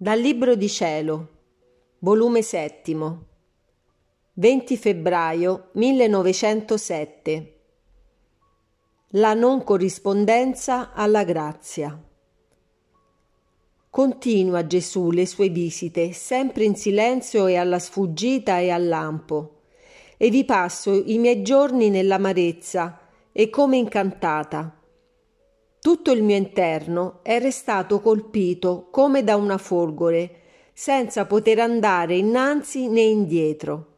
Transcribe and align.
Dal 0.00 0.20
Libro 0.20 0.54
di 0.54 0.68
Cielo, 0.68 1.28
volume 1.98 2.40
settimo, 2.42 3.24
20 4.34 4.76
febbraio 4.76 5.70
1907. 5.72 7.60
La 9.08 9.34
non 9.34 9.64
corrispondenza 9.64 10.92
alla 10.92 11.24
grazia. 11.24 12.00
Continua 13.90 14.64
Gesù 14.68 15.10
le 15.10 15.26
sue 15.26 15.48
visite, 15.48 16.12
sempre 16.12 16.62
in 16.62 16.76
silenzio 16.76 17.48
e 17.48 17.56
alla 17.56 17.80
sfuggita 17.80 18.60
e 18.60 18.70
al 18.70 18.86
lampo, 18.86 19.62
e 20.16 20.30
vi 20.30 20.44
passo 20.44 20.92
i 20.94 21.18
miei 21.18 21.42
giorni 21.42 21.90
nell'amarezza 21.90 23.00
e 23.32 23.50
come 23.50 23.78
incantata 23.78 24.77
tutto 25.80 26.10
il 26.10 26.22
mio 26.22 26.36
interno 26.36 27.20
è 27.22 27.38
restato 27.38 28.00
colpito 28.00 28.88
come 28.90 29.22
da 29.22 29.36
una 29.36 29.58
folgore, 29.58 30.40
senza 30.72 31.24
poter 31.26 31.60
andare 31.60 32.16
innanzi 32.16 32.88
né 32.88 33.00
indietro. 33.02 33.96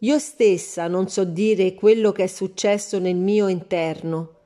Io 0.00 0.18
stessa 0.18 0.86
non 0.88 1.08
so 1.08 1.24
dire 1.24 1.74
quello 1.74 2.12
che 2.12 2.24
è 2.24 2.26
successo 2.26 2.98
nel 2.98 3.16
mio 3.16 3.48
interno. 3.48 4.40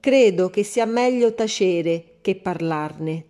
Credo 0.00 0.48
che 0.48 0.62
sia 0.62 0.86
meglio 0.86 1.34
tacere 1.34 2.18
che 2.22 2.36
parlarne. 2.36 3.26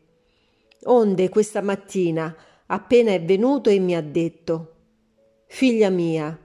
Onde 0.85 1.29
questa 1.29 1.61
mattina, 1.61 2.35
appena 2.67 3.13
è 3.13 3.23
venuto 3.23 3.69
e 3.69 3.79
mi 3.79 3.97
ha 3.97 4.03
detto 4.03 4.75
Figlia 5.47 5.91
mia, 5.91 6.39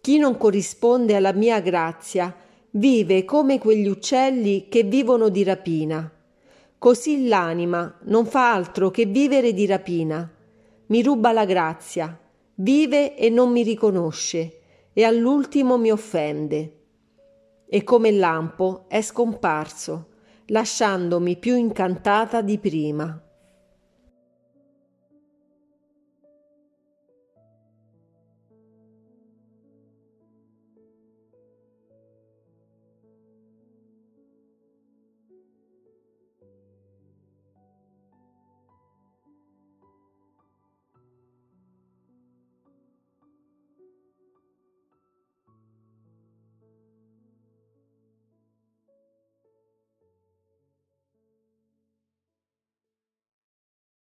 chi 0.00 0.18
non 0.18 0.36
corrisponde 0.36 1.14
alla 1.14 1.32
mia 1.32 1.60
grazia 1.60 2.34
vive 2.78 3.24
come 3.24 3.58
quegli 3.58 3.88
uccelli 3.88 4.68
che 4.68 4.84
vivono 4.84 5.30
di 5.30 5.42
rapina. 5.42 6.10
Così 6.78 7.26
l'anima 7.26 7.98
non 8.02 8.24
fa 8.24 8.52
altro 8.52 8.90
che 8.90 9.04
vivere 9.04 9.52
di 9.52 9.66
rapina. 9.66 10.30
Mi 10.86 11.02
ruba 11.02 11.32
la 11.32 11.44
grazia, 11.44 12.16
vive 12.54 13.16
e 13.16 13.30
non 13.30 13.50
mi 13.50 13.64
riconosce, 13.64 14.60
e 14.92 15.02
all'ultimo 15.02 15.76
mi 15.76 15.90
offende. 15.90 16.74
E 17.68 17.82
come 17.82 18.12
lampo 18.12 18.84
è 18.86 19.02
scomparso, 19.02 20.10
lasciandomi 20.46 21.36
più 21.36 21.56
incantata 21.56 22.40
di 22.42 22.58
prima. 22.58 23.20